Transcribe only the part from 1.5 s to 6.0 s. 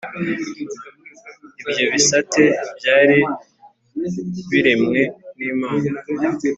Ibyo bisate byari biremwe n’Imana